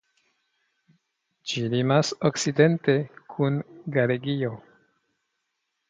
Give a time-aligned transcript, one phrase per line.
[1.51, 2.97] Ĝi limas okcidente
[3.35, 3.63] kun
[3.99, 4.55] Galegio.